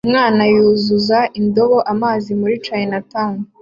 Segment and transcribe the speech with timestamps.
[0.07, 3.35] Umwana yuzuza indobo amazi muri chinatown